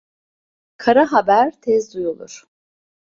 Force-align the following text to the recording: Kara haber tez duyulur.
Kara 0.77 1.11
haber 1.11 1.49
tez 1.61 1.93
duyulur. 1.93 2.43